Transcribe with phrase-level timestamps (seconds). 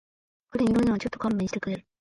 [0.51, 1.85] これに乗るのはちょっと勘弁してくれ